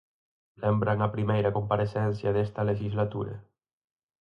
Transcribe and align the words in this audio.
¿Lembran 0.63 0.99
a 1.01 1.13
primeira 1.15 1.55
comparecencia 1.57 2.33
desta 2.37 2.67
lexislatura? 2.69 3.35